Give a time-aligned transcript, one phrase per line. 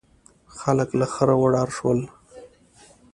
[0.59, 1.99] خلک له خره وډار شول.